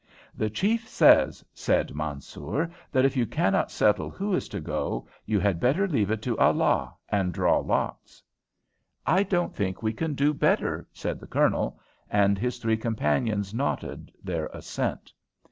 [0.35, 5.39] "The chief says," said Mansoor, "that if you cannot settle who is to go, you
[5.39, 8.23] had better leave it to Allah and draw lots."
[9.05, 11.79] "I don't think we can do better," said the Colonel,
[12.09, 15.13] and his three companions nodded their assent.